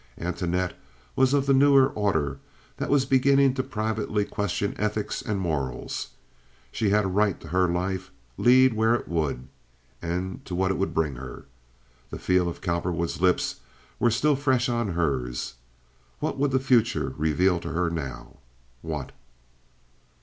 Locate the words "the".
1.45-1.53, 12.09-12.17, 16.49-16.59